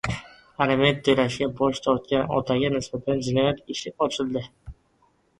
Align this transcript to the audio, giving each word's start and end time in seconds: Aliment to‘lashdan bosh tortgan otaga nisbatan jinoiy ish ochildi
Aliment 0.65 1.01
to‘lashdan 1.07 1.51
bosh 1.59 1.81
tortgan 1.87 2.33
otaga 2.37 2.71
nisbatan 2.77 3.21
jinoiy 3.27 3.61
ish 3.75 3.83
ochildi 4.07 4.43